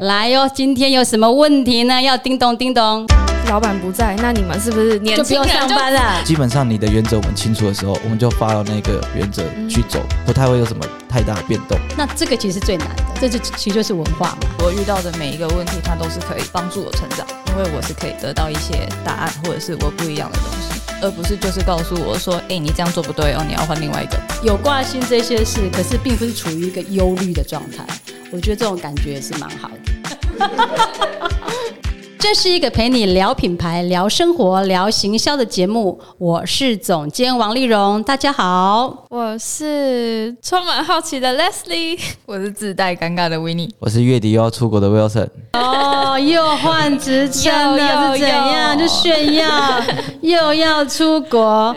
[0.00, 2.02] 来哟，今天有什么问题呢？
[2.02, 3.06] 要叮咚叮咚，
[3.48, 6.22] 老板不在，那你们是不是年就不轻人用上班了。
[6.22, 11.78] 基本上你的原则我们清楚的时候，我们就发到那个原则去走，不太会有什么太大的变动。
[11.96, 14.38] 那这个其实最难的，这就其实就是文化嘛。
[14.58, 24.20] 我遇到的每一个问题，它都是可以帮助我成长，因为我是可以得到一些答案，或者是我不一样的东西，而不是就是告诉我说，哎、你这样做不对哦，你要换另外一个。
[24.42, 27.82] 有挂心这些事，可是并不是处于一个忧虑的状态。
[28.32, 29.76] 我觉得这种感觉也是蛮好的。
[32.18, 35.96] 这是一个陪你聊品牌、聊生活、聊行销的节目。
[36.18, 39.04] 我是总监王丽蓉，大家好。
[39.10, 47.78] 我是充满好奇的 Leslie， 我是自带尴尬的 w i n n i e 我是月底又要出国的 Wilson，哦，又换职称了，
[48.10, 48.76] 又是怎样？
[48.76, 49.80] 就炫耀，
[50.22, 51.76] 又要出国，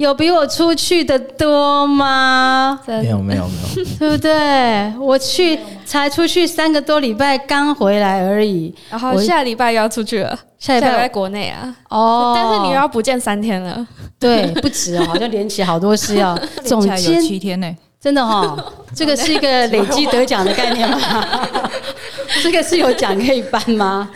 [0.00, 2.80] 有比我出去的多吗？
[2.86, 4.90] 没有没有没有，对不对？
[4.98, 8.74] 我去才出去三个多礼拜，刚回来而已。
[8.88, 13.86] 然后下礼拜要出去了，下礼拜在国内啊，哦，但是你又要不见三天了，
[14.18, 16.34] 对不止哦，好像连起好多事哦。
[16.64, 20.98] 总有监七天呢、真的哈、哦， 这个是一个累积得奖的概念吗？
[22.42, 24.10] 这个是有奖可以颁吗？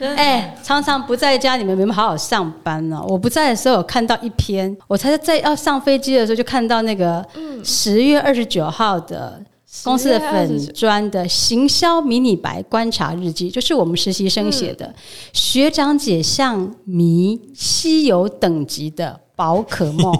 [0.00, 7.24] 哎、常常不在家，你们有没有好好上班呢、我不在的时候，有看到一篇，我才在要上飞机的时候就看到那个
[7.62, 9.40] 十月二十九号的
[9.84, 14.92] 公司的粉砖的行销迷你白观察日记，就是我们实习生写的。
[15.32, 20.14] 学长姐像迷稀有等级的宝可梦，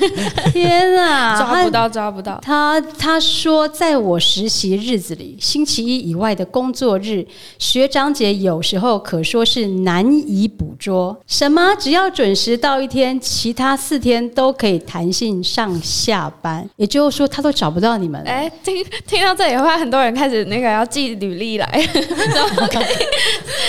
[0.52, 2.38] 天啊，抓不到，抓不到。
[2.42, 7.24] 他他说，在我实习日子里，星期一以外的工作日，
[7.58, 11.16] 学长姐有时候可说是难以捕捉。
[11.26, 11.74] 什么？
[11.78, 16.68] 只要准时到一天，其他四天都可以弹性上下班。
[16.76, 18.30] 也就是说，他都找不到你们了。
[18.30, 22.86] 哎，听听到这里的话，很多人开始那个要寄履历来， 怎么可以？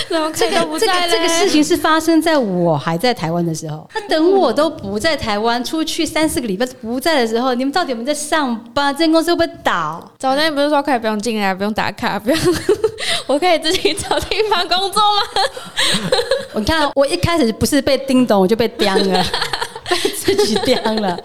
[0.10, 8.94] 怎么可这个不这个在嘞这个事情是发生在我还在台湾的时候，他等我都不在台湾，出去三四个礼拜不在的时候，你们到底有没有在上班？
[8.94, 10.12] 这间公司会不会倒？
[10.18, 12.40] 早间不是说可以不用进来，不用打卡，不用，
[13.28, 15.42] 我可以自己找地方工作吗？
[16.54, 19.24] 我看我一开始不是被叮咚，我就被刁了，
[19.90, 21.18] 被自己刁了。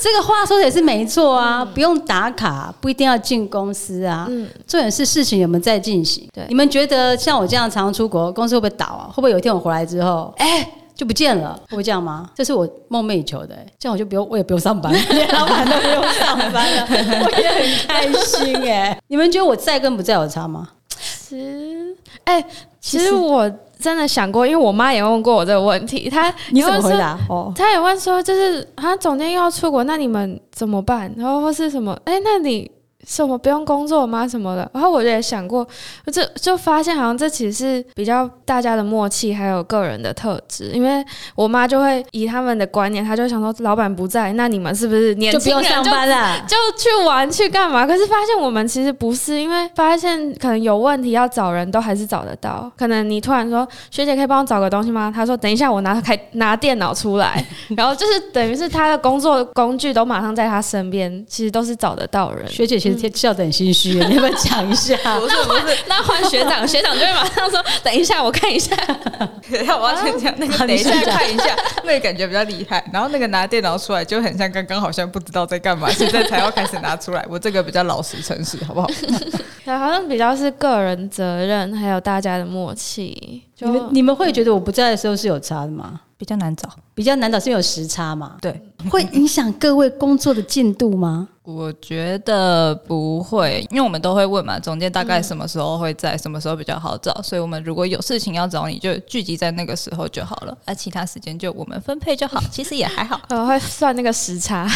[0.00, 4.26] 这个话说的也是没错啊，不用打卡，不一定要进公司啊。
[4.28, 6.28] 嗯重点是事情有没有在进行。
[6.32, 9.08] 对你们觉得像我这样常常出国，公司会不会倒啊？
[9.08, 12.28] 会不会有一天我回来之后，哎、就不见了，会这样吗？
[12.34, 20.70] 这是我梦寐以求的、这样我就不用，我也不用上班，连老板都不用上班了，我也很开心哎、你们觉得我在跟不在有差吗？
[20.98, 22.44] 其实，哎、
[22.80, 23.48] 其实我
[23.78, 26.82] 真的想过，因为我妈也问过我这个问题，她你怎么？
[26.82, 27.16] 回答？
[27.28, 31.14] 哦，她也问说，就是啊，总监又要出国，那你们怎么办？
[31.16, 31.96] 然后或是什么？
[32.04, 32.68] 哎、那你
[33.06, 34.26] 什么不用工作吗？
[34.26, 34.68] 什么的？
[34.74, 35.66] 然后我也想过，
[36.12, 40.72] 就就发现好像这其实是比较大家的默契，还有个人的特质。
[40.74, 41.04] 因为
[41.34, 46.44] 我妈就会以他们的观念，她就想说，老板不在，那你们是不是年就不用上轻人就班了。
[46.46, 47.86] 就去玩去干嘛？
[47.86, 52.70] 可是发现我们其实不是，因为发现可能有问题要找人都还是找得到。
[52.76, 55.10] 可能你突然说学姐可以帮我找个东西吗？
[55.14, 62.46] 她说等一下我拿开 拿电脑出来，然后就是等于是她的工作工具都马上在她身边，其实都是找得到人。
[62.48, 64.96] 学姐其实笑得很心虚，你要不要讲一下？
[65.18, 68.74] 不是不是，那换学长，学长就会马上说等一下我看一下。
[69.66, 72.84] 要我要先讲那个，等一下看一下，那个感觉比较厉害。
[72.92, 77.24] 然后那个拿电脑出来就很像刚刚好像不知道在干嘛， 现在才要开始拿出来。
[77.28, 78.86] 我这个比较老实诚实，好不好？
[79.64, 83.42] 对，好像比较是个人责任，还有大家的默契。
[83.60, 86.00] 你们你们会觉得我不在的时候是有差的吗？
[86.16, 86.68] 比较难找。
[86.94, 88.36] 比较难找是有时差嘛？
[88.40, 88.60] 对，
[88.90, 91.28] 会影响各位工作的进度吗？
[91.50, 103.18] 我觉得不会，因为我们都会问嘛，总监大概什么时候会在，什么时候比较好找，所以我们如果有事情要找你，就聚集在那个时候就好了，而、其他时间就我们分配就好，其实也还好。
[103.30, 104.68] 我会算那个时差。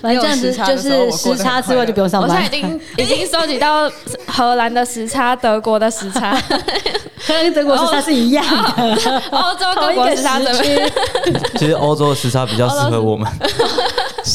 [0.00, 2.60] 反正这样子没有时差就是的时差之外就不用上班我现在已。
[2.60, 3.90] 经已经收集到
[4.28, 10.62] 荷兰的时差、德国的时差、荷 兰跟德国时差是一样的， 欧洲各同一个国时差，怎么。
[11.58, 13.28] 其实欧洲的时差比较适合我们。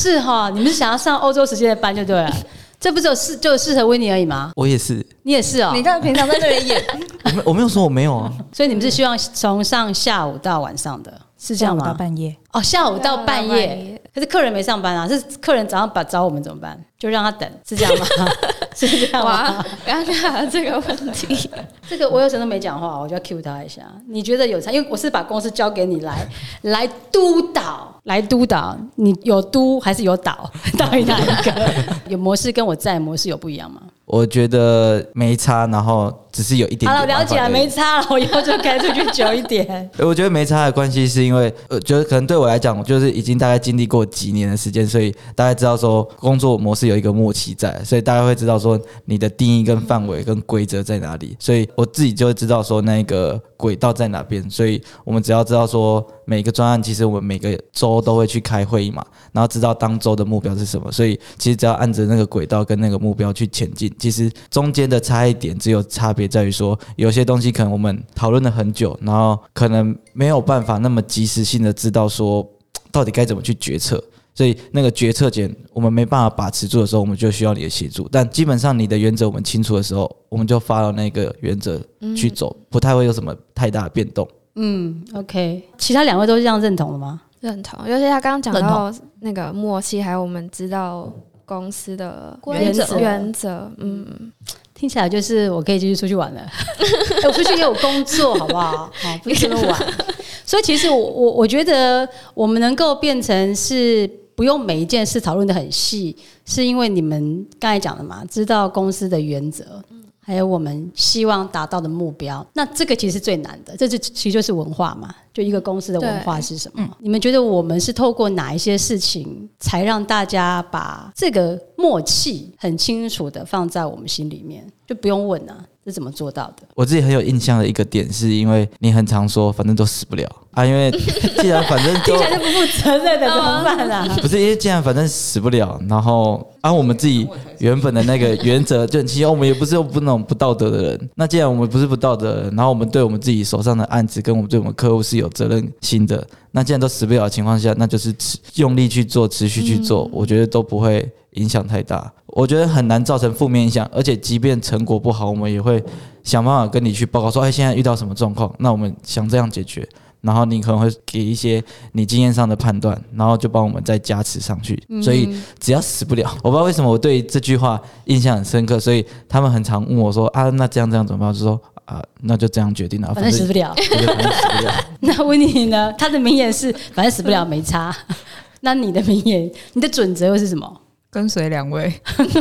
[0.06, 2.32] 是哈，你们是想要上欧洲时间的班就对了。
[2.80, 4.52] 这不是有适就适合维尼而已吗？
[4.56, 6.84] 我也是，你也是哦，你看平常在那里演，
[7.24, 11.88] 我没我没有说我没有啊，所以你们是希望从上下午到晚上的，是这样吗？
[11.88, 16.82] 到半夜，哦，下午到半夜，可是客人没上班啊，是客人早上把找我们怎么办？
[16.98, 18.06] 就让他等，是这样吗？
[18.74, 21.50] 是这样吗哇？，尴尬这个问题。
[21.88, 23.82] 这个我有什么都没讲话，我就要 cue 他一下。
[24.08, 24.72] 你觉得有差？
[24.72, 26.26] 因为我是把公司交给你来
[26.62, 30.50] 来督导，来督导，你有督还是有导？
[30.80, 31.72] 到底哪一个？
[32.08, 33.82] 有模式跟我在模式有不一样吗？
[34.06, 39.66] 我觉得没差，然后只是有一点点好了，我了解了，没差了，我以后就开出去久一点。
[39.98, 72.48] 呃 我觉得没差的关系是因为，呃，觉得可能对我来讲，我就是已经大概经历过几年的时间，所以大概知道说工作模式有一个默契在，所以大家会知道说你的定义跟范围跟规则在哪里，所以我自己就会知道说那个轨道在哪边，所以我们只要知道说每个专案，其实我们每个周都会去开会议嘛，然后知道当周的目标是什么，所以其实只要按着那个轨道跟那个目标去前进，其实中间的差异点只有差别在于说，有些东西可能我们讨论了很久，然后可能没有办法那么及时性的知道说
[72.92, 74.04] 到底该怎么去决策。
[74.38, 78.06] 所以那个决策点我们没办法把持住的时候，我们就需要你的协助。
[78.12, 81.82] 但基本上你的原则我们清楚的时候，我们就发了那个原则
[82.18, 84.28] 去走，不太会有什么太大的变动。
[84.56, 87.22] 嗯，OK，其他两位都是这样认同的吗？
[87.42, 91.12] 认同，尤其他刚刚讲到那个默契，还有我们知道
[91.46, 94.32] 公司的原则原则，嗯，
[94.74, 96.42] 听起来就是我可以继续出去玩了。
[96.42, 98.90] 哎我出去也有工作，好不好？
[98.94, 99.94] 好，不是这么玩。
[100.46, 106.16] 所以其实我我我觉得我们能够变成是不用每一件事讨论的很细，
[106.46, 109.84] 是因为你们刚才讲的嘛，知道公司的原则。
[110.26, 116.98] 还有我们希望达到的目标，那这个其实最难的，这就其实就是文化嘛，就一个公司的文化是什么？
[117.00, 126.64] 你们觉得我们是透过哪一些事情，才让大家把这个默契很清楚的放在我们心里面，就不用问啊，是怎么做到的？
[126.74, 130.90] 我自己很有印象的一个点，是因为你很常说，反正都死不了啊，因为
[131.40, 134.18] 既然反正都听起来是不负责任的，怎么办啊？
[134.20, 137.28] 不是因为既然反正死不了，然后啊，我们自己
[137.60, 141.10] 原本的那个原则就很清晰，我们也不是不那种不道德的人。
[141.14, 152.12] 那既然我们不是不道德的人，然后我们对我们自己手上的案子跟我们对我们客户是有责任心的，那既然都死不了的情况下，那就是持用力去做，持续去做，我觉得都不会影响太大。
[152.28, 155.84] 我觉得很难造成负面影响，而且即便成果不好，我们也会
[156.24, 159.88] 想办法跟你去报告说，哎，现在遇到什么状况，那我们想这样解决。
[160.22, 164.82] 然后你可能会给一些你经验上的判断，然后就帮我们再加持上去。
[165.00, 165.30] 所以
[165.60, 171.30] 只要死不了，我不知道为什么我对这句话印象很深刻，所以他们很常问我说啊，那这样这样怎么办？
[171.30, 173.72] 我就说啊，那就这样决定了，反正死不了。
[173.76, 174.74] 对反正死不了。
[175.00, 175.94] 那问你呢？
[175.96, 177.96] 他的名言是“反正死不了，没差”。
[178.62, 180.82] 那你的名言，你的准则又是什么？
[181.16, 181.90] 跟随两位，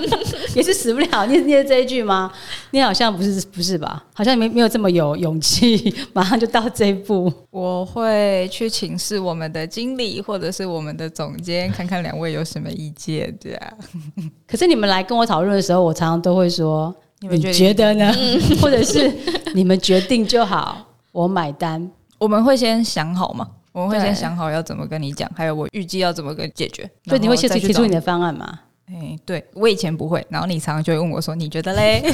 [0.57, 2.33] 也是死不了，念念这一句吗？
[2.73, 4.05] 你好像不是不是吧？
[4.13, 7.33] 好像没没有这么有勇气， 马上就到这一步。
[7.53, 13.61] 我会去请示我们的经理或者是我们的总监，看看两位有什么意见，这样。
[14.49, 16.93] 可是你们来跟我讨论的时候，我常常都会说
[17.23, 18.13] ：“你你们觉得呢？”
[18.61, 19.09] 或者是
[19.55, 21.89] 你们决定就好，我买单。
[22.19, 23.49] 我们会先想好嘛？
[23.75, 26.89] 我们会先想好要怎么跟你讲，还有我预计要怎么跟你解决。
[27.07, 28.61] 所以你会先提出你的方案吗？
[28.87, 32.05] 哎、对我以前不会，然后你常常就会问我说：“你觉得嘞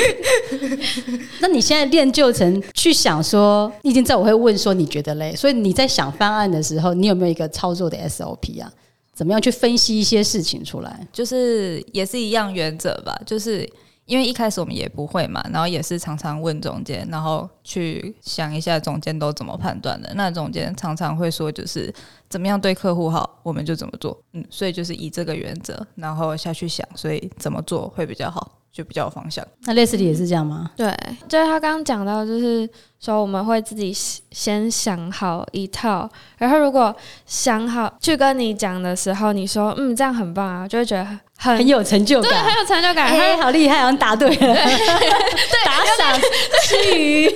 [1.40, 8.72] 那你现在练就成去想说，你已经知道我会问说你觉得嘞，所以你在想方案的时候，你有没有一个操作的 SOP 啊？
[9.12, 13.68] 怎么样去分析一些事情出来？？”就是也是一样原则吧，就是
[14.10, 20.12] 因为一开始我们也不会嘛，然后也是常常问总监，然后去想一下总监都怎么判断的。
[20.16, 21.94] 那总监常常会说，就是
[22.28, 24.20] 怎么样对客户好，我们就怎么做。
[24.32, 29.46] 嗯，所以就是以这个原则，然后下去想，所以怎么做会比较好，就比较有方向。
[29.60, 30.72] 那类似的也是这样吗？
[30.76, 30.92] 对，
[31.28, 36.92] 就是他刚刚讲到，就是说我们会自己先想好一套，然后如果
[37.26, 41.06] 想好去跟你讲的时候，你说嗯这样很棒啊，就会觉得
[41.42, 42.60] 很很有成就感对，感很。
[42.60, 44.54] 有成就感，哎、好厉害，好像答对了，
[45.64, 46.20] 打赏、
[46.68, 47.26] 吃鱼、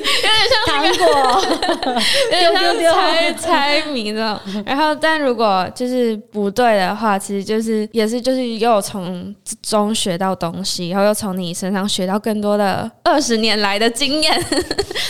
[0.67, 1.43] 糖果，
[2.31, 4.63] 有点像猜猜谜那种。
[4.67, 14.45] 然后，但如果就是不对的话，其实就是也是就是又有从中学到东西，然后又从你身上学到更多的二十年来的经验，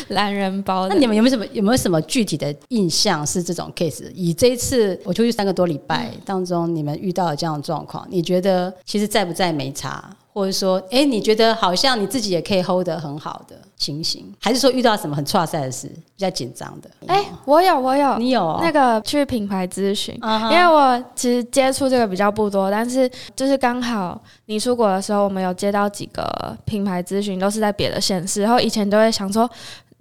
[0.09, 0.87] 懒人包。
[0.89, 4.05] 那你们有没有什么有没有什么具体的印象是这种 case？
[4.15, 16.91] 以这一次我出去三个多礼拜当中，你们遇到的这样的状况，你觉得其实在不在没差，或者说，哎、你觉得好像你自己也可以 hold 得很好的情形，还是说遇到什么很挫赛的事，比较紧张的？
[17.07, 20.15] 哎、我有我有你有哦那个去品牌咨询。
[20.51, 28.43] 因为我其实接触这个比较不多，但是就是刚好你出国的时候，我们有接到几个品牌咨询，都是在别的县市。
[28.43, 29.49] 然后以前都会想说，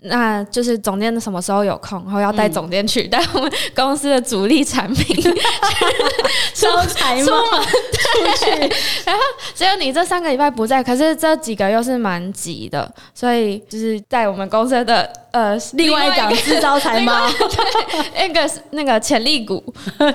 [0.03, 5.23] 那就是总监什么时候有空，然后要带总监去带我们公司的主力产品
[6.53, 7.41] 招财猫？
[7.41, 8.51] 出去，
[9.05, 9.21] 然后
[9.55, 17.27] 只有你这三个礼拜不在，可是这几个又是蛮急的，所以就是在我们公司的呃另外一档是招财吗？
[18.15, 19.63] 那个那个潜力股，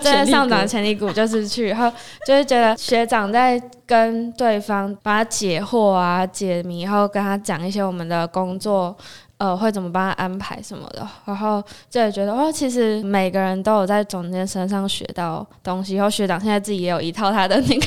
[0.01, 1.91] 在上涨潜力股就是去，然后
[2.27, 8.97] 就是觉得学长在跟对方把他解惑啊、解谜，然后跟他讲一些我们的工作。
[9.39, 15.95] 呃，会怎么帮他安排什么的，然后就也觉得哦，其实每个人都有在总监身上学到东西。
[15.95, 17.87] 然后学长现在自己也有一套他的那个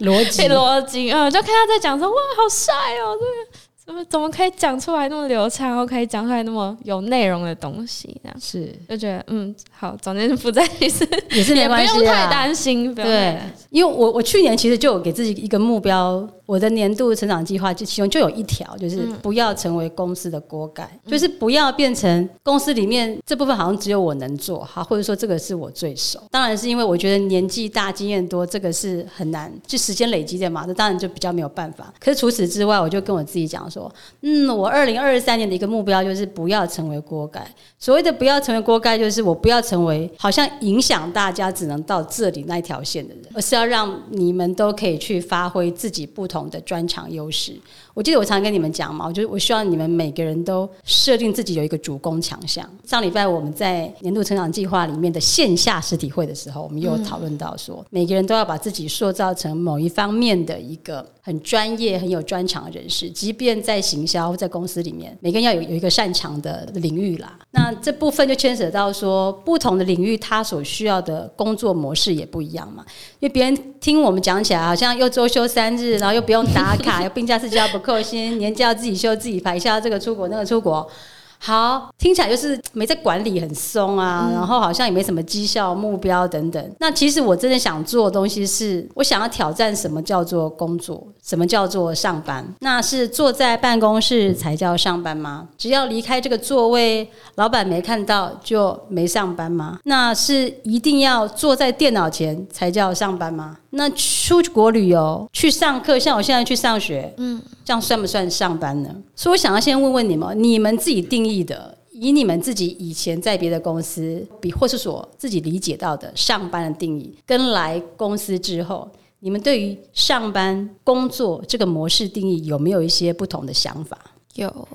[0.00, 3.65] 逻辑 逻辑，嗯，就看他在讲说，哇，好帅哦，这个。
[3.86, 8.20] 怎么怎么可以讲出来那么流畅，然后可以讲出来那么有内容的东西？
[8.20, 12.92] 这样是就觉得嗯，好，总之不在其实也是没关系，不用太担心。
[12.92, 13.38] 对，
[13.70, 26.20] 因为我我去年其实就有给自己一个目标，我的年度成长计划就其中就有一条，就是不要成为公司的锅盖，就是不要变成公司里面这部分好像只有我能做好，或者说这个是我最熟。
[26.32, 31.94] 当然是因为我觉得年纪大、经验多，这个是很难，就时间累积的嘛，这当然就比较没有办法。
[32.00, 33.70] 可是除此之外，我就跟我自己讲。
[33.76, 37.46] 说，嗯，我二零二三年的一个目标就是不要成为锅盖。
[37.78, 47.54] 所谓的不要成为锅盖，就是我不要成为好像影响大家只能到这里那条线的人，而是要让你们都可以去发挥自己不同的专长优势。
[47.96, 52.68] 我记得我常跟你们讲嘛，我就我希望你们每个人都设定自己有一个主攻强项。
[52.84, 63.08] 上礼拜我们在年度成长计划里面的线下实体会的时候，我们又讨论到说，每个人都要把自己塑造成某一方面的一个很专业、很有专长的人士。
[63.08, 67.38] 即便在行销在公司里面，每个人要有有一个擅长的领域啦。
[67.52, 72.84] 那这部分就牵扯到说，不同的领域他所需要的工作模式也不一样嘛。
[73.20, 77.85] 因为别人听我们讲起来，好像又周休三日，然后又不用打卡，又病假事交不。
[77.86, 80.90] 扣薪，年假自己休自己排，下这个出国那个出国。
[81.38, 86.74] 好，听起来就是没在管理，很松啊，然后好像也没什么绩效目标等等。
[86.80, 92.46] 那其实我真的想做的东西是，我想要挑战什么叫做工作，什么叫做上班？
[92.60, 95.48] 那是坐在办公室才叫上班吗？
[95.56, 99.78] 只要离开这个座位，老板没看到就没上班吗？
[99.84, 103.58] 那是一定要坐在电脑前才叫上班吗？
[103.70, 108.88] 那出国旅游、去上课，像我现在去上学，嗯，这样算不算上班呢？
[109.14, 118.88] 所以我想要先问问你们，你们自己定义的，以你们自己以前在别的公司比，或是所自己理解到的上班的定义，跟来公司之后，
[119.20, 123.98] 你们对于上班工作这个模式定义有没有一些不同的想法？
[124.34, 124.68] 有。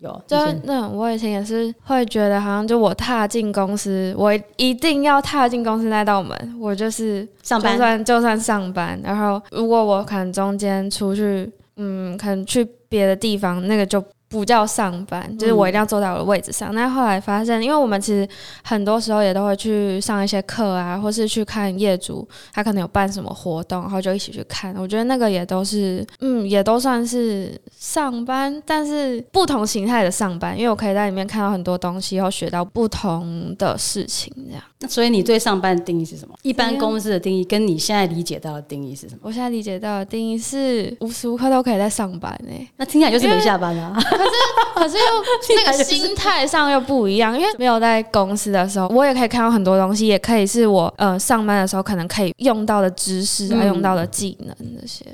[0.00, 9.00] 有，就那我以前也是会觉得，好像就我踏进公司，我一定要踏进公司那道门，我就是上班，就算就算上班。
[9.02, 14.04] 然后如果我可能中间出去，嗯，可能去别的地方，那个就。
[14.34, 16.74] 不叫上班，就是我一定要坐在我的位置上。
[16.74, 18.28] 那后来发现，因为我们其实
[18.64, 24.74] 很多时候也都会去上一些课啊，或是去看业主他可能有办什么活动，然后就一起去看。
[24.74, 34.60] 我觉得那个也都是，嗯，也都算是上班，但是不同形态的上班，因为我可以在里面看到很多东西，然后学到不同的事情，这样。
[34.84, 36.34] 那所以你对上班的定义是什么？
[36.42, 39.20] 一般公司的定义跟你现在理解到的定义是什么？
[39.22, 42.68] 我现在理解到的定义是无时无刻都可以在上班诶。
[42.76, 43.92] 那听起来就是没下班啊。
[43.94, 44.34] 可是，
[44.74, 55.04] 可是又那个心态上又不一样，因为没有在公司的时候，我也可以看到很多东西，也可以是我呃上班的时候可能可以用到的知识，啊用到的技能那些。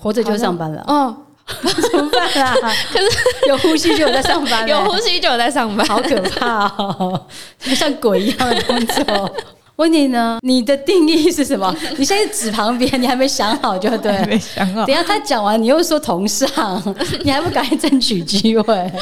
[0.00, 1.16] 活着就上班了，嗯，
[1.90, 2.72] 怎么办啊？
[2.92, 3.06] 可是
[3.48, 7.26] 有呼吸就有在上班，有呼吸就有在上班，好可怕哦，
[7.60, 9.36] 像鬼一样的工作。
[9.76, 10.40] 问你呢？
[10.42, 11.72] 你的定义是什么？
[11.96, 14.84] 你现在指旁边，你还没想好就对，没想好。
[14.84, 16.82] 等下他讲完，你又说同上，
[17.22, 18.92] 你还不赶紧争取机会？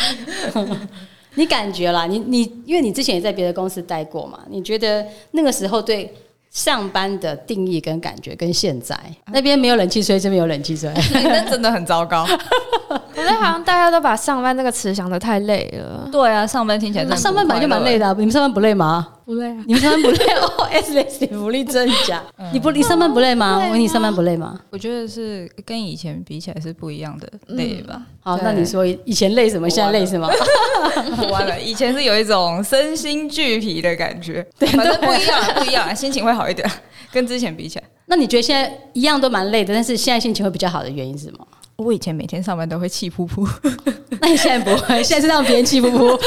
[1.35, 6.15] 你感觉啦，你你，因为你之前也在别的公司待过嘛，你觉得那个时候对
[6.57, 8.99] 上班的定义跟感觉跟现在
[9.31, 12.27] 那边没有冷气吹，这边有冷气吹， 那真的很糟糕。
[12.89, 16.09] 我觉得好像大家都把上班这个词想的太累了。
[16.11, 19.07] 对啊，上班听起来上班本来就蛮累的，你们上班不累吗？
[19.26, 22.23] 不累啊，你们上班不累 哦？S S 福利真假？
[22.52, 23.59] 你不你上班不累吗？
[23.66, 24.59] 我问你上班不累吗？
[24.71, 28.00] 我觉得是跟以前比起来是不一样的累吧。
[28.21, 29.68] 好，那你说以前累什么？
[29.68, 30.30] 现在累什么？
[31.33, 36.71] 完了，以前是有一种身心俱疲的感觉，反正不一样，不一样，心情会好一点，
[37.12, 37.85] 跟之前比起来。
[38.06, 41.45] 那你觉得现在一样都蛮累的，但是现在心情会比较好的原因是什么？
[41.76, 43.47] 我以前每天上班都会气噗噗，
[44.21, 45.00] 那你现在不会？
[45.04, 46.18] 现在是让别人气噗噗，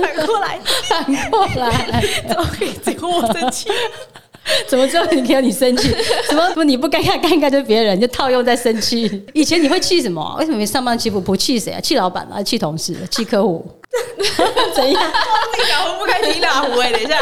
[0.00, 3.68] 反过来，反过来，怎么可以只有我生气？
[4.68, 5.88] 怎么知道你看你生气？
[6.28, 9.22] 什么不你不尴尬尴尬就是别人，就套用在生气。
[9.34, 10.36] 以前你会气什么？
[10.38, 11.80] 为什么没上班欺负不气谁啊？
[11.80, 12.40] 气老板啊？
[12.42, 12.96] 气同事？
[13.10, 13.68] 气客户？
[14.74, 15.02] 怎样？
[15.56, 17.18] 这个我不该提哪壶哎，等一下。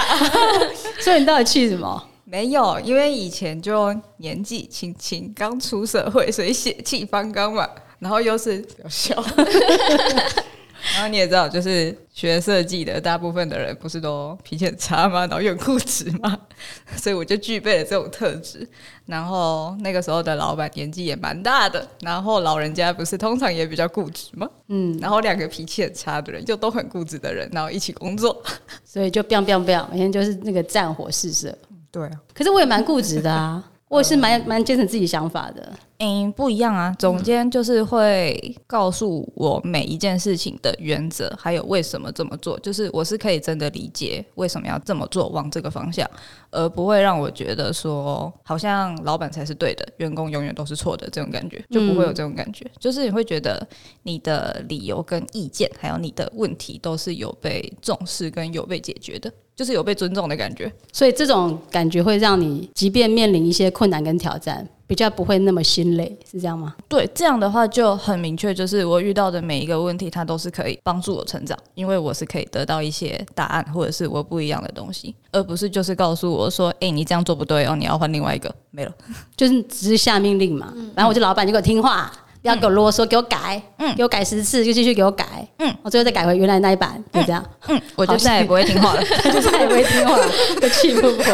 [1.01, 2.03] 所以你到底气什么？
[2.31, 7.67] 没有，因为以前就年纪轻轻，刚出社会，所以血气方刚嘛。
[7.99, 9.21] 然后又是要笑，
[10.95, 15.21] 然后你也知道，就是学设计的大部分的人不是都脾气很差吗？
[15.21, 16.39] 然后又很固执嘛，
[16.97, 18.69] 所以我就具备了这种特质。
[19.07, 24.49] 然后那个时候的老板年纪也蛮大的，然后老人家不是通常也比较固执吗？
[24.69, 28.41] 嗯，然后两个脾气很差的人，就都很固执的人，然后一起工作，
[28.85, 31.53] 所以就 biang biang biang，每天就是那个战火四射。
[31.91, 35.73] 对啊，可是我也蛮固执的啊， 我也是蛮蛮坚持自己想法的。
[36.01, 36.95] 嗯，不一样啊。
[36.97, 42.57] 总监就是会告诉我每一件事情的原则，还有为什么这么做。
[42.61, 46.09] 就是我是可以真的理解为什么要这么做，往这个方向，
[46.53, 52.65] 而不会让我觉得说好像老板才是对的，员工永远都是错的这种感觉，就不会有这种感觉。
[52.79, 53.67] 就是你会觉得
[54.05, 60.73] 你的理由跟意见，还有你的问题都是有被重视跟有被解决的，就是有被尊重的感觉。
[60.93, 64.65] 所以这种感觉会让你，即便面临一些困难跟挑战。
[64.87, 66.75] 比较不会那么心累，是这样吗？
[66.89, 78.93] 对，这样的话就很明确，就是我遇到的每一个问题，它都是可以帮助我成长，因为我是可以得到一些答案，或者是我不一样的东西，而不是就是告诉我说，哎，你这样做不对哦，你要换另外一个，没了，
[79.37, 80.73] 就是只是下命令嘛。
[80.95, 82.11] 然后我就老板，你给我听话。
[82.41, 89.03] 不要给我啰嗦，给我改，嗯，给我改十次，就继续给我改，嗯，我最后再改回原来那一版，就这样，嗯，我就再也不会听话了，
[89.33, 90.27] 就 再也不会听话了，
[90.61, 91.25] 就气不过。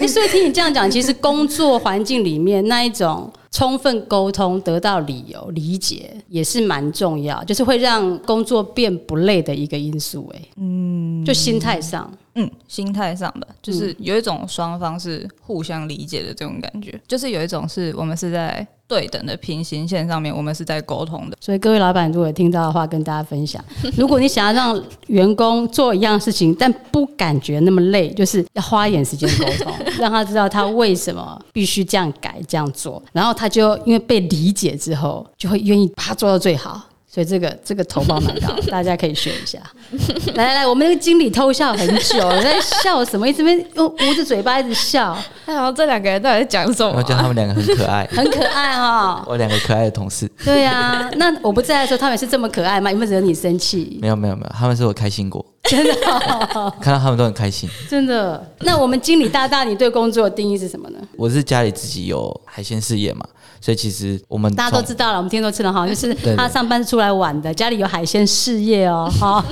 [0.00, 10.32] 哎，所以听你这样讲，其实工作环境里面那一种充分沟通、得到理由、理解，也是蛮重要，就是会让工作变不累的一个因素。
[10.34, 12.10] 哎，嗯，就心态上。
[12.36, 21.36] 嗯，心态上的就是有一种双方是互相理解的这种感觉，就是有一种是我们是在对等的平行线上面，我们是在沟通的。
[21.40, 23.64] 所以各位老板如果听到的话，跟大家分享，
[23.96, 36.82] 如果你想要让员工做一样事情，但不感觉那么累，就是要花一点时间沟通， 让他知道他为什么必须这样改这样做，然后他就因为被理解之后，就会愿意把它做到最好。
[37.16, 39.58] 所以这个这个头包蛮高， 大家可以学一下。
[40.36, 43.26] 来来来，我们那个经理偷笑很久，在笑什么？
[43.26, 45.16] 一直边用捂着嘴巴一直笑。
[45.46, 46.92] 然后这两个人到底在讲什么？
[46.94, 49.24] 我觉得他们两个很可爱，很可爱哈。
[49.26, 50.30] 我两个可爱的同事。
[50.44, 52.92] 对呀，那我不在的时候，他们是这么可爱吗？
[52.92, 53.98] 有没有惹你生气？
[54.02, 55.94] 没有没有没有，他们是我开心过， 真的，
[56.80, 58.44] 看到他们都很开心，真的。
[58.60, 60.98] 那我们经理大大，你对工作的定义是什么呢？
[61.16, 63.26] 我是家里自己有海鲜事业嘛。
[63.58, 69.44] 所以其实我们大家都知道了，我们天天都吃了哈， 就是他上班是出来玩的，家里有海鲜事业哦，哈。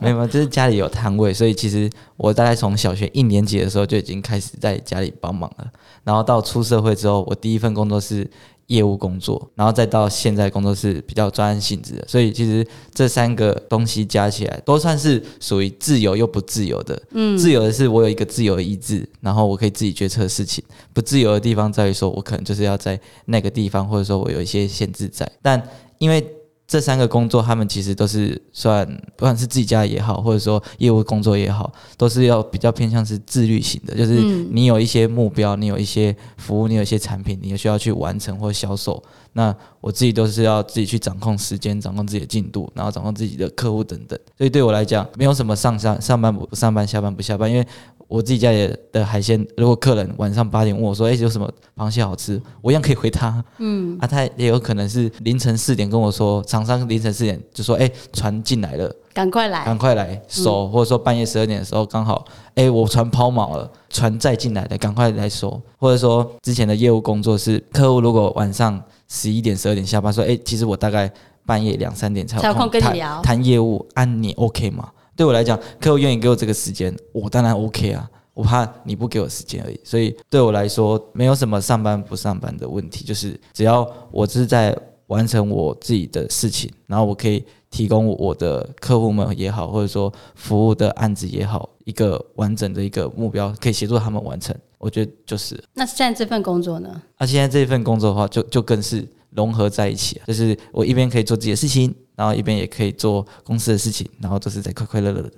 [0.00, 5.66] 没有，就是家里有摊位，所以其实我大概从小学一年级的时候就已经开始在家里帮忙了，
[6.04, 8.30] 然后到出社会之后，我第一份工作是。
[8.66, 17.00] 业务工作，然后再到现在工作是比较专案性质的，所以其实这三个东西加起来都算是属于自由又不自由的。
[17.10, 25.30] 嗯，自由的是我有一个自由的意志，然后我可以自己决策事情；不自由的地方在于说，我可能就是要在那个地方，或者说我有一些限制在。
[25.42, 25.62] 但
[25.98, 26.26] 因为
[26.66, 34.14] 这三个工作，他们其实都是算，不管是自己家也好，或者说业务工作也好，都是要比较偏向是自律型的，就是
[34.50, 39.02] 你有一些目标，你有一些服务，你有一些产品，你需要去完成或销售。
[39.34, 44.18] 那我自己都是要自己去掌控时间，掌控自己的进度，然后掌控自己的客户等等。
[44.38, 47.66] 所以对我来讲，没有什么上上上班不上班，下班不下班，因为。
[48.06, 53.42] 我自己家里的海鲜，如果客人晚上八点问我说：“哎，有什么螃蟹好吃？”我一样可以回他。
[53.58, 65.60] 嗯，啊，他也有可能是凌晨四点跟我说，厂商凌晨四点就说：“哎，船进来了，赶快来，赶快来收。”或者说半夜十二点的时候刚好，哎，我船抛锚了，船再进来的，赶快来收。
[65.78, 68.80] 或者说之前的业务工作是，客户如果晚上
[69.14, 71.10] 十一点、十二点下班，说：“哎，其实我大概
[71.46, 78.10] 半夜两三点才有空跟你聊谈业务，按你 OK 吗？”对我来讲，客户愿意给我这个时间，我当然 OK 啊。
[78.34, 94.52] 我怕你不给我时间而已，所以对我来说，没有什么上班不上班的问题，就是只要我是在完成我自己的事情，然后我可以提供我的客户们也好，或者说服务的案子也好，一个完整的一个目标，可以协助他们完成。
[94.84, 95.58] 我觉得就是。
[95.72, 97.02] 那现在这份工作呢？
[97.18, 101.94] 那现在这份工作的话，就就更是融合在一起，就是我一边可以做自己的事情。
[102.16, 105.32] 然后一边也可以做公司的事情，然后都是在快快乐乐的。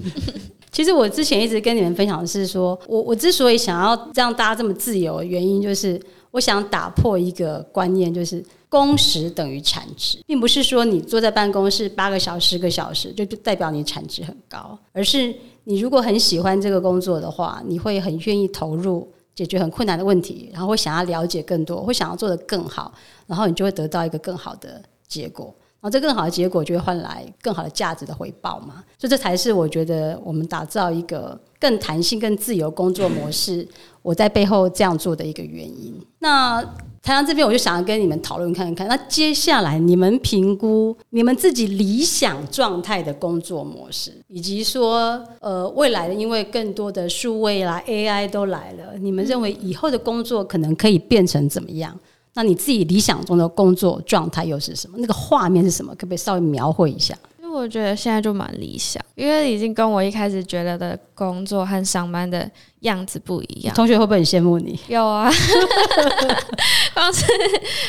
[0.70, 5.98] 其实我之前一直跟你们分享的是说，我我之所以想要让大家这么自由的原因，就是
[6.30, 15.34] 我想打破一个观念，就是工时等于产值，并不是说你坐在办公室八个小时、十个小时就就代表你产值很高，而是
[15.64, 22.92] 你如果很喜欢这个工作的话，你会很愿意投入解决很困难的问题，然后会想要了解更多，会想要做得更好，
[23.26, 25.46] 然后你就会得到一个更好的结果。
[25.80, 33.68] 然后这更好的结果就会换来更好的价值的回报嘛，所以这才是我觉得我们打造一个更弹性、更自由工作模式，
[34.04, 35.98] 我在背后这样做的一个原因。
[36.18, 36.62] 那
[37.02, 51.98] 台阳这边，我就想要跟你们讨论看看，那接下来你们评估你们自己理想状态的工作模式，以及说呃未来的，因为更多的数位啦、AI 都来了，你们认为以后的工作可能可以变成怎么样？
[52.34, 54.98] 那你自己理想中的工作状态又是什么？
[54.98, 55.94] 那个画面是什么？
[55.94, 57.16] 可不可以稍微描绘一下？
[57.54, 63.74] 我觉得现在就蛮理想，因为已经跟我一开始觉得的工作和上班的样子不一样。
[63.74, 64.78] 同学会不会很羡慕你？
[64.88, 65.30] 有啊，
[66.94, 67.24] 光是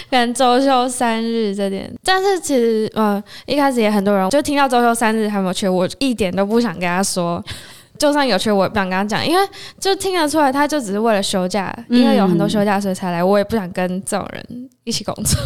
[0.09, 7.43] 可能周休三日这点，但是其实嗯一开始也很多人就听到周休三日还没有缺，我一点都不想跟他说。
[7.97, 9.41] 就算有缺，我也不想跟他讲，因为
[9.79, 13.23] 就听得出来，他就只是为了休假，因为有很多休假所以才来。
[13.23, 15.39] 我也不想跟这种人一起工作。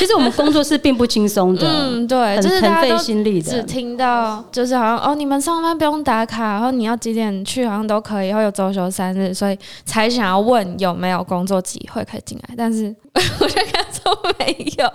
[0.00, 3.50] 其实我们工作是并不轻松的，嗯，对，就是很费心力的。
[3.50, 12.54] 只听到就是好像哦，你们上班不用打卡，然后你要几点去，好像都可以，然后有周休三日，所以才想要问有没有工作机会可以进来。
[12.56, 14.46] 但是 我就跟他说没
[14.78, 14.86] 有，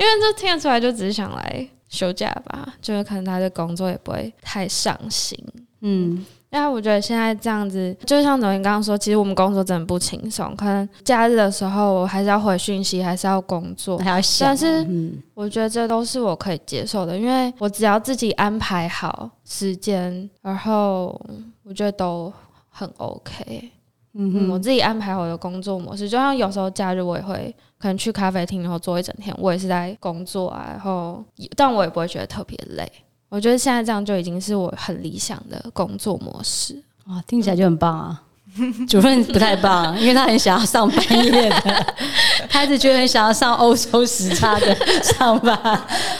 [0.00, 5.38] 因为就听得出来就只是想来休假吧，就是可能他的工作也不会太上心。
[5.82, 10.54] 嗯，因为我觉得现在这样子，就像抖音刚刚说，其实我们工作真的不轻松。
[10.54, 21.18] 可能假日的时候，我还是要回讯息，还是要工作，还要想，但是嗯，我觉得这都是我可以接受的，因为我只要自己安排好时间，然后
[21.62, 22.30] 我觉得都
[22.68, 23.70] 很 OK。
[24.12, 31.24] 嗯，我自己安排好我的工作模式，就像有时候假日我也会可能去咖啡厅，然后坐一整天，我也是在工作啊，然后
[31.56, 32.86] 但我也不会觉得特别累。
[33.32, 36.76] 我觉得现在这样就已经是我很理想的工作模式。
[37.06, 38.22] 哇，听起来就很棒啊！
[38.86, 41.86] 主任不太棒，因为他很想要上半夜的，
[42.46, 45.58] 他一直觉得很想要上欧洲时差的上班。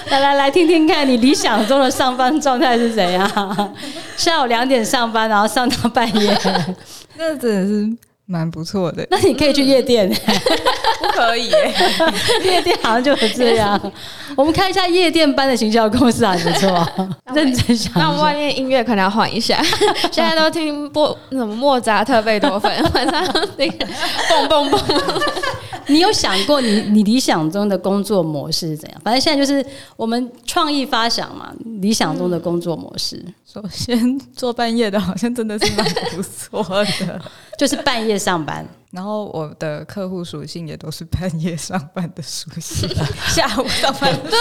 [0.09, 3.75] 来来来，听听看你理想中的上班状态是怎样？
[4.17, 6.41] 下午两点上班，然后上到半夜，
[7.19, 9.07] 那真的是蛮不错的。
[9.11, 10.09] 那你可以去夜店，
[11.01, 11.75] 不可以耶，
[12.45, 13.79] 夜店好像就是这样。
[14.37, 16.89] 我们看一下夜店班的行销公司还不错，
[17.35, 18.33] 认真想那外。
[18.33, 19.63] 面音乐可能要换一下，
[20.11, 23.87] 现在都听波什么莫扎特、贝多芬，晚上那个
[24.31, 24.81] 蹦蹦蹦。
[25.89, 29.01] 你有想过你你理想中的工作模式是怎样？
[29.05, 29.65] 反正现在就是
[29.97, 33.23] 我们创意发想嘛，理想中的工作模式。
[33.45, 35.85] 首先做半夜的，好像真的是蛮
[36.17, 37.21] 不错的。
[37.63, 42.89] 就是半夜上班，然后我的客户属性也都是半夜上班的属性，
[43.31, 44.13] 下午上班。
[44.25, 44.37] 对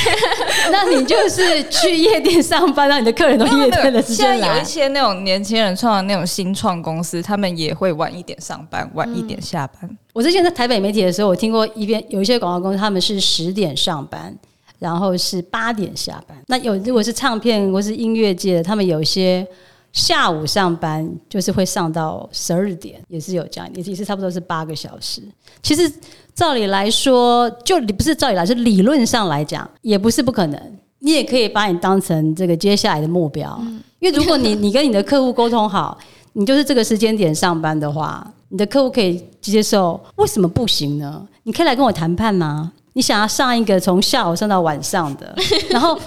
[0.72, 4.64] 那你就是去夜店上班，让你的客人都夜店的时间来现在有一。
[4.64, 9.90] 些那种年轻人创的那种新创公司，他们也会晚一点上班，晚一点下班。
[10.14, 14.34] 我之前在台北媒体的时候，我听过一边有一些广告公司，他们是十点上班，
[14.78, 16.34] 然后是八点下班。
[16.46, 19.46] 那有如果是唱片或是音乐界的，他们有一些
[19.96, 25.22] 下午上班，就是会上到十二点，也是有这样，也也是差不多是八个小时。
[25.62, 25.90] 其实
[26.34, 30.60] 照理来说，就不是照理来说，理论上来讲，也不是不可能。
[30.98, 33.58] 你也可以把你当成这个接下来的目标，
[33.98, 35.96] 因为如果你你跟你的客户沟通好，
[36.34, 41.26] 你就是这个时间点上班的话，你的客户可以接受，为什么不行呢？
[41.44, 45.34] 你可以来跟我谈判吗、你想要上一个从下午上到晚上的，
[45.70, 45.98] 然后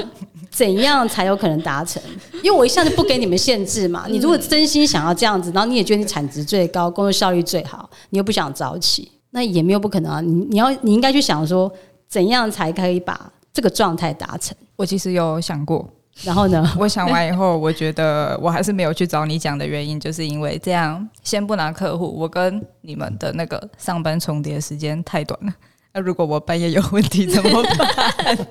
[0.51, 1.99] 怎样才有可能达成？
[2.43, 4.05] 因为我一向就不给你们限制嘛。
[4.07, 10.21] 你如果真心想要这样子，然后你也觉得你产值最高、工作效率最好，你又不想早起，那也没有不可能啊。
[10.21, 11.71] 你你要你应该去想说，
[12.07, 14.55] 怎样才可以把这个状态达成？
[14.75, 15.87] 我其实有想过，
[16.23, 16.65] 然后呢？
[16.79, 25.53] 我想完以后，我觉得我还是没有去找你讲的原因，就是因为这样，先不拿客户，我跟你们的那个上班重叠时间太短了。
[25.93, 28.37] 那如果我半夜有问题怎么办？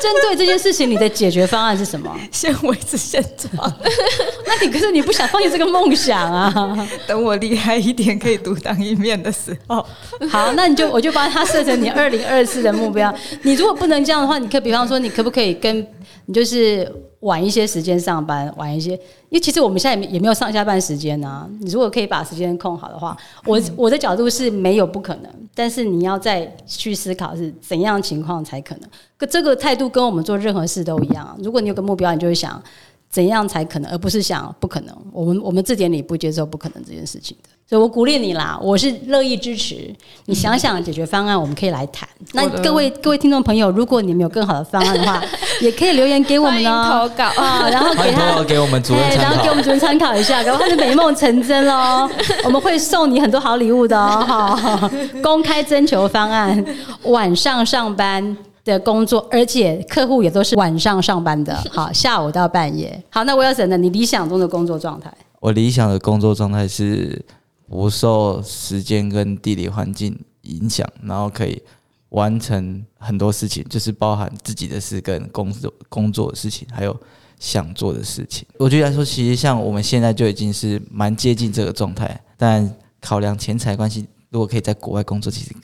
[0.00, 2.16] 针对这件事情，你的解决方案是什么？
[2.30, 3.50] 先维持现状，
[4.46, 6.88] 那你可是你不想放弃这个梦想啊？
[7.06, 9.84] 等我厉害一点，可以独当一面的时候，
[10.30, 13.12] 好，那你就我就帮他设成你二零二四的目标。
[13.42, 15.84] 你如果不能这样的话，你可比方说，你可不可以跟
[16.26, 16.90] 你就是
[17.20, 18.92] 晚一些时间上班，晚一些？
[18.92, 21.48] 因为其实我们现在也没有上下班时间啊。
[21.60, 28.88] 你如果可以把时间控好的话，我我的角度是没有不可能，但是你要再去思考是怎样情况才可能。
[29.16, 31.36] 可这个态度跟我们做任何事都一样。
[31.42, 32.62] 如果你有个目标，你就会想。
[33.10, 34.96] 怎样才可能，而不是想不可能。
[35.12, 39.92] 我们我们字典里不接受不可能这件事情的，所以我鼓励你啦，我是乐意支持
[40.26, 42.08] 你想想解决方案，我们可以来谈。
[42.32, 45.20] 那各位各位听众朋友，如果你们有更好的方案的话，
[45.60, 47.08] 也可以留言给我们哦。
[47.08, 49.54] 投稿啊，然后给他给我们主任哎，然后给我。
[49.54, 52.08] 们主任参考一下，搞不好他的美梦成真喽。
[52.44, 54.90] 我们会送你很多好礼物的哦，哈。
[55.20, 56.64] 公开征求方案，
[57.02, 58.36] 晚上上班。
[58.70, 63.02] 的工作，而且客户也都是晚上上班的， 好，下午到半夜。
[63.10, 63.76] 好，那 Wilson 呢？
[63.76, 65.12] 你理想中的工作状态？
[65.40, 67.24] 我理想的工作状态是
[67.68, 71.62] 不受时间跟地理环境影响，然后可以
[72.10, 76.94] 完成很多事情，就是包含自己的事跟工作工作的事情，还有
[77.38, 78.46] 想做的事情。
[78.58, 85.54] 我觉得来说，其实像我们现在就已经是蛮接近这个状态，但考量钱财关系，如果可以在国外工作，其实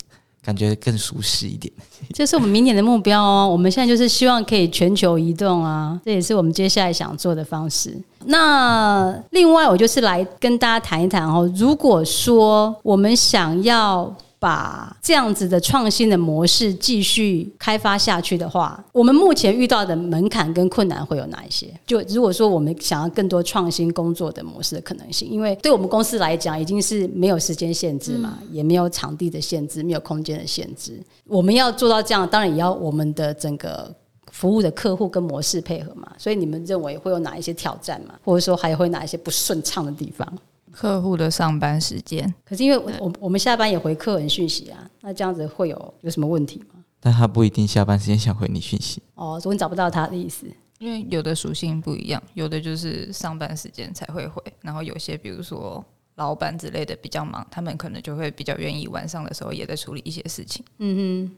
[0.47, 1.73] 感觉更舒适一点。
[2.15, 3.49] 这是我们明年的目标哦。
[3.51, 7.99] 我们现在就是希望可以全球移动啊，这也是我们接下来想做的方式。
[8.27, 11.53] 那另外，我就是来跟大家谈一谈哦。
[11.57, 21.69] 如果说我们想要把这样子的创新的模式继续开发下去的话，我们目前遇到的门槛跟困难会有哪一些？
[21.87, 31.01] 就如果说我们想要更多创新工作的模式的可能性，因为对我们公司来讲，已经是没有时间限制嘛，也没有场地的限制，没有空间的限制。
[31.27, 33.91] 我们要做到这样，当然也要我们的整个
[34.31, 36.13] 服务的客户跟模式配合嘛。
[36.19, 38.15] 所以你们认为会有哪一些挑战嘛？
[38.23, 40.31] 或者说还会哪一些不顺畅的地方？
[40.77, 46.85] 客户的上班时间，可是因为我我我们下班也回客人讯息啊，那这样子会有有什么问题吗？
[47.01, 49.03] 但他不一定下班时间想回你讯息。
[49.15, 50.47] 哦，所以你找不到他的意思。
[50.79, 55.83] 因为有的属性不一样，有的就是上班时间才会回，然后有些比如说
[56.17, 60.65] 老板之类的比较忙，他们可能就会比较愿意晚上的时候也在处理一些事情。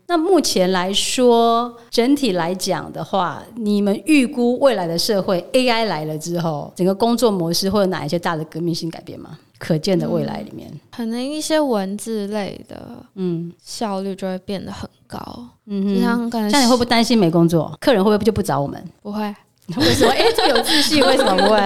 [0.07, 9.39] 那目前来说，整体来讲的话，你们预估未来的社会 AI 来了之后，整个工作模式会有哪一些大的革命性改变吗？
[9.59, 15.19] 可见的未来里面，可能一些文字类的嗯效率就会变得很高。
[15.67, 17.77] 嗯平常可能这样你会不会担心没工作？
[17.81, 18.81] 客人会不会就不找我们？
[19.03, 19.35] 不会？
[19.77, 20.11] 为什么？
[20.13, 21.61] 哎、这么有自信， 为什么不会？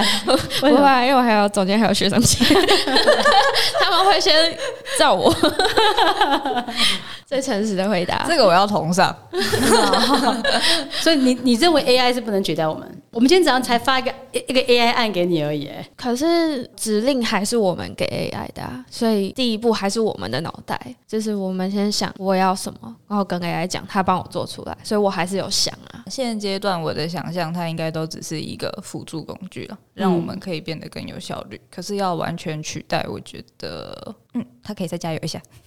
[0.61, 2.47] 不会啊，因为我还有总监还有学生签，
[3.81, 4.35] 他们会先
[4.99, 5.33] 照我。
[7.27, 9.15] 最诚实的回答，这个我要同上，
[11.01, 12.87] 所以你你认为 AI 是不能取代我们？
[13.11, 15.67] 我们今天早上才发一个一个 AI 案给你而已。
[15.67, 26.05] 哎可是指令还是我们给 AI 的、啊，所以第一步还是我们的脑袋，就是我们先想我要什么，然后跟 AI 讲，他帮我做出来，所以我还是有想啊。
[26.11, 31.61] 现阶段我的想象，它应该都只是一个辅助工具了，让我们可以变得更有效率。
[31.71, 35.41] 可是要完全取代，我觉得，嗯，他可以再加油一下。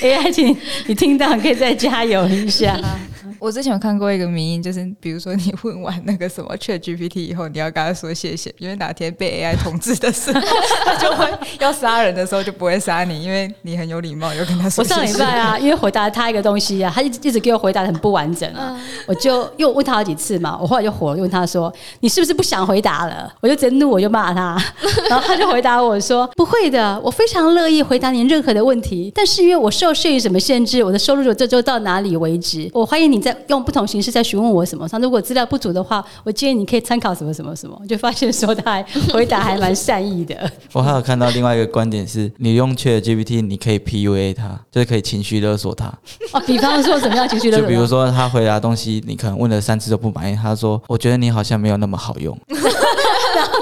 [0.00, 2.78] AI，请你听到可以再加油一下。
[3.38, 10.40] 我之前有看过一个名言，就是比如说你问完那个什么 Chat GPT 以后，你要跟他说谢谢，因为哪天被 AI 统治的时候，
[10.84, 15.04] 他就会要杀人的时候就不会杀你，因为你很有礼貌，有跟他说我上。
[15.04, 24.56] 礼拜啊，因为回答他一个东西啊，他一直一直给我回答的很不完整啊，我就又问他好几次嘛，我后来就火了，就问他说：“你是不是不想回答了？”我就直接怒，我就骂他，
[25.10, 32.70] 然后他就回答我说：“不会的，我非常乐意回答您任何的问题，但是因为我受限于什么限制，我的收入就这周到哪里为止。
[32.72, 40.36] 我欢迎你在用不同形式在询问我什么，像如果资料不足的话，我建议你可以参考什么什么什么。”我就发现说他还回答还蛮善意的。
[40.72, 45.86] 我还有看到另外一个观点是，你用 Chat GPT，你可以 PUA 他，就是可以情绪勒索他。
[46.32, 47.62] 哦，比方说怎么样情绪勒索？
[47.62, 52.38] 就比如说他回答东西，你可能问了三次都不满意，他说：“我觉得你好像没有那么好用。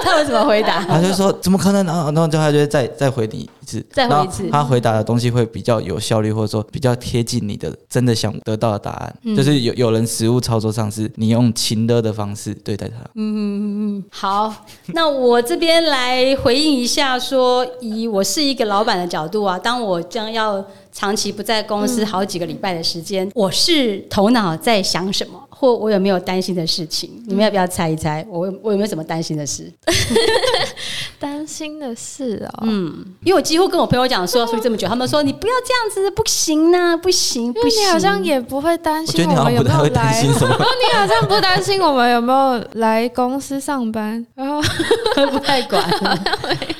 [0.01, 9.15] 他会怎么回答？”他就说：“怎么可能然后？”然后就他就会再再回你次，再回一次他回答的东西会比较有效率，或者说比较贴近你的真的想得到的答案。
[9.23, 12.95] 嗯就是有有人实物操作上是你用情的的方式对待他。
[13.15, 14.53] 嗯嗯嗯好，
[14.87, 27.23] 那我这边来回应一下说以我是一个老板的角度啊，当我将要长期不在公司好几个礼拜的时间，我是头脑在想什么，或我有没有担心的事情？
[27.27, 28.25] 你们要不要猜一猜？
[28.29, 29.71] 我有我有没有什么担心的事？
[31.19, 37.81] 担心的事哦，嗯，因为我几乎跟我朋友讲说，出去这么久，他们说你不要这样子，不行呐、不行，不行。
[37.83, 40.55] 你好像也不会担心我觉得你好们有没有像不太会担来，心什么。
[40.57, 44.61] 你好像不担心我们有没有来公司上班，然 后
[45.31, 45.83] 不太管，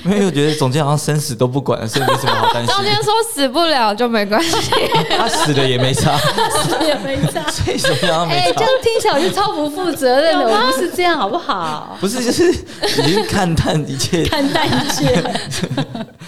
[0.04, 4.72] 没有我觉得总监好像生死都不管，所以没什么好担心总监说死不了就没关系。
[5.18, 7.42] 他死了也没差，死也没差。
[7.52, 8.60] 所以什么样哎、没差？
[8.60, 11.98] 这样听起来我就超不负责任的，我不是这样，好不好？
[12.00, 15.22] 不是，就是已经看淡一切，看淡一切。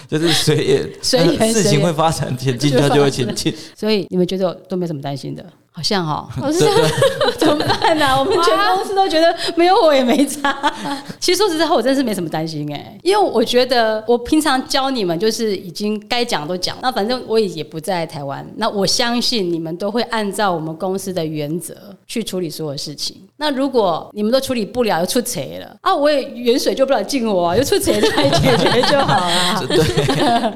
[0.09, 3.53] 就是随缘，随缘 事情会发展前进，它就会前进。
[3.75, 5.45] 所以你们觉得都没什么担心的？
[5.75, 10.71] 好像哦，我是对对， 怎么办呢、 我们全公司都觉得没有我也没差。
[11.19, 23.17] 其实说实在话，我真是没什么担心哎、因为我觉得我平常教你们就是已经该讲都讲，那反正我也也不在台湾，那我相信你们都会按照我们公司的原则去处理所有事情。
[23.37, 29.65] 那如果你们都处理不了，又出贼了啊，我也远水救不了近火、啊，又出贼来解决就好了。
[29.67, 30.53] 对，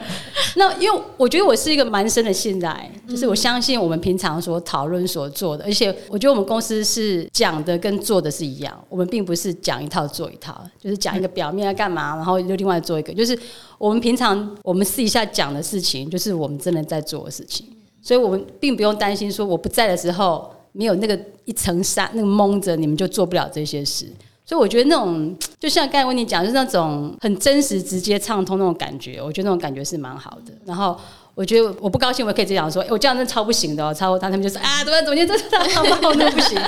[0.55, 13.37] 那因为我觉得我是一个蛮深的信赖，就是我相信我们平常所讨论所做的，而且我觉得我们公司是讲的跟做的是一样，我们并不是讲一套做一套，就是讲一个表面要干嘛，然后又另外做一个，就是
[13.77, 17.65] 我们平常我们私底下讲的事情，就是我们真的在做的事情，
[18.01, 24.05] 所以我们并不用担心说我不在的时候没有那个一层纱那个蒙着，你们就做不了这些事。
[24.45, 30.53] 所以我觉得那种，就像刚才温妮讲，就是那种很真实、直接、畅通那种感觉，我觉得那种感觉是蛮好的。
[30.63, 30.97] 然后
[31.37, 34.99] 我觉得我不高兴，我可以这样说，我这样真的超不行的哦，超他他们就说啊，怎么？
[35.03, 35.15] 怎么？
[35.15, 36.59] 这这这这那不行。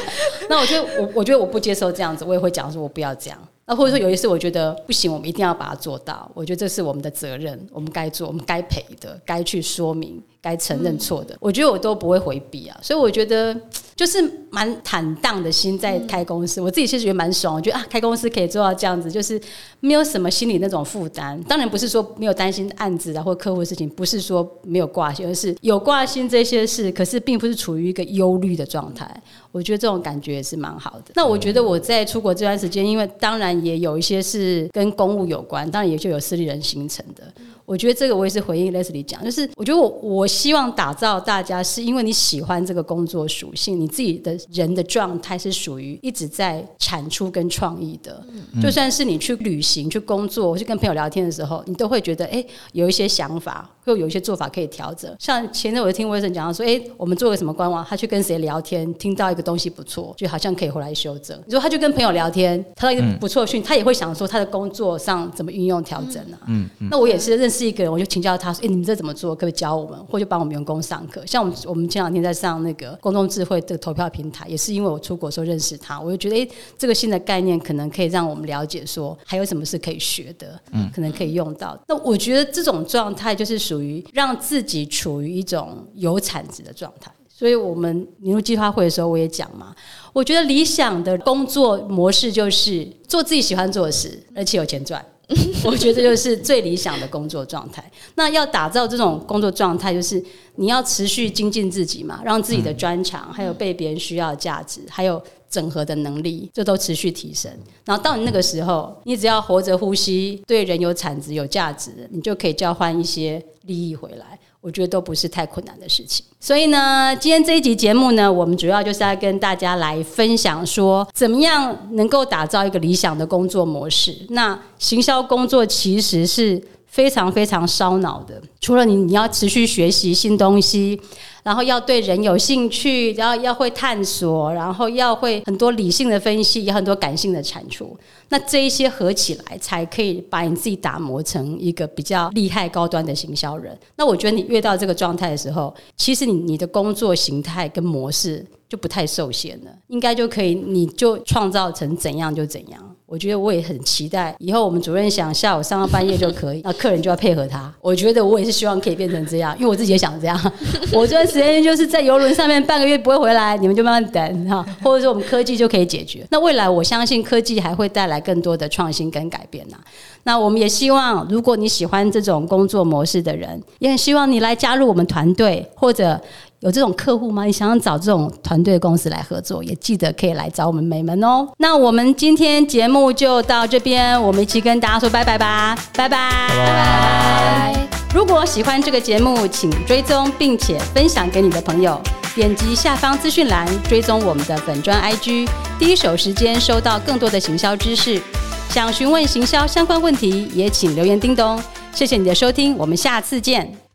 [0.47, 3.39] 那我觉得我我觉得我不接受这样子，我也会讲说我不要这样。
[3.65, 6.29] 那或者说有一次我觉得不行，我们一定要把它做到。
[6.35, 11.35] 我觉得这是我们的责任，我们该做，我们该赔的，该去说明，该承认错的。
[11.39, 13.55] 我觉得我都不会回避啊，所以我觉得
[13.95, 16.61] 就是蛮坦荡的心在开公司。
[16.61, 19.39] 我自己其实觉得蛮爽，我觉得啊，开公司可以做到这样子，就是
[19.79, 21.41] 没有什么心理那种负担。
[21.43, 29.09] 当然不是说没有担心案子啊或客户的事情，不是说没有挂心，而是有挂心这些事，可是并不是处于一个忧虑的状态。
[29.51, 31.11] 我觉得这种感觉也是蛮好的。
[31.15, 37.23] 那我觉得我在出国这段时间，因为当然也有一些是跟公务有关，当然也就有私立人形成的。
[37.69, 48.25] 我觉得这个我也是回应 Leslie 讲，就是我觉得我我希望打造大家，是因为你喜欢这个工作属性，你自己的人的状态是属于一直在产出跟创意的。
[48.59, 55.15] 就算是你去旅行、去工作、去跟朋友聊天的时候，你都会觉得哎、有一些想法，会有一些做法可以调整。
[55.19, 61.39] 像前阵我就听威森讲到说，哎、我们做个什么官网，他去跟谁聊天，听到一个东西不错，就好像可以回来修正。
[61.45, 66.39] 你说他去跟朋友聊天，他到一个不错的讯，他也会想说他的工作上怎么运用调整啊。
[66.47, 69.35] 嗯那我也是认识一个人，我就请教他说：“哎、你们这怎么做？
[69.35, 69.97] 可不可以教我们？
[70.05, 71.25] 或者帮我们员工上课？
[71.25, 81.77] 像我们我们前两天在上那个公众智慧这个投票平台，也是因为我出国的时候认识他，我就觉得哎、这个新的概念可能可以让我们了解说还有什么是可以学的，嗯，可能可以用到。
[81.87, 87.11] 那我觉得这种状态就是属于让自己处于一种有产值的状态。
[87.27, 89.73] 所以我们年度计划会的时候，我也讲嘛，
[90.11, 95.03] 我觉得理想的工作模式就是做自己喜欢做的事，而且有钱赚。
[95.63, 97.83] 我觉得这就是最理想的工作状态。
[98.15, 100.23] 那要打造这种工作状态，就是
[100.55, 107.51] 你要持续精进自己嘛，让自己的专长，还有被别人需要的价值，还有整合的能力，这都持续提升。
[107.85, 114.39] 然后到你那个时候，你只要活着呼吸，对人有产值、有价值，你就可以交换一些利益回来。
[114.61, 116.25] 我觉得都不是太困难的事情。
[116.39, 124.15] 所以呢，今天这一集节目呢，我们主要就是要跟大家来分享说，怎么样能够打造一个理想的工作模式。
[124.29, 130.99] 那行销工作其实是非常非常烧脑的，除了你你要持续学习新东西。
[131.49, 137.97] 然后要对人有兴趣，然后要会探索，然后要会很多理性的分析，有很多感性的产出。
[138.27, 143.75] 那这一些合起来，才可以把你自己打磨成一个比较厉害、高端的行销人。
[143.95, 152.88] 那我觉得你越到这个状态的时候，其实你你的工作形态跟模式就不太受限了，应该就可以，你就创造成怎样就怎样。
[153.09, 157.73] 我觉得我也很期待，以后我们主任想下午上到半夜就可以， 那客人就要配合他。
[157.81, 160.39] 我觉得我也是希望可以变成这样，因为我自己也想这样。
[160.93, 166.23] 我这段时间就是在游轮上面半个月不会回来，你们就慢慢等哈，或者说我们科技就可以解决。
[166.29, 169.77] 那未来我相信科技还会带来更多的创新跟改变呐。
[170.23, 176.19] 那我们也希望，如果你喜欢这种工作模式的人，也很希望你来加入我们团队，或者
[176.61, 177.45] 有这种客户吗？
[177.45, 181.47] 你想要找这种团队公司来合作，也记得可以来找我们美门哦。
[181.57, 186.49] 那我们今天节目就到这边，我们一起跟大家说拜拜吧，拜拜。
[186.49, 187.87] 拜拜。
[188.13, 191.99] 如果喜欢这个节目，请追踪并且分享给你的朋友。
[192.35, 195.47] 点击下方资讯栏追踪我们的本专 IG，
[195.79, 198.21] 第一手时间收到更多的行销知识。
[198.69, 201.61] 想询问行销相关问题，也请留言叮咚。
[201.93, 203.88] 谢谢你的收听，我们下次见。